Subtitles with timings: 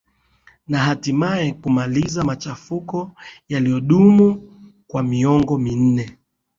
[0.67, 3.11] na hatimaye kumaliza machafuko
[3.49, 4.41] yaliodumu
[4.87, 6.17] kwa miongo minne